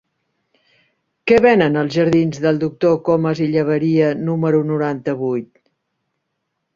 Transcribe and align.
Què 1.31 1.35
venen 1.45 1.77
als 1.81 1.97
jardins 1.97 2.41
del 2.45 2.57
Doctor 2.63 2.95
Comas 3.09 3.41
i 3.45 3.49
Llaberia 3.51 4.07
número 4.31 4.63
noranta-vuit? 4.71 5.51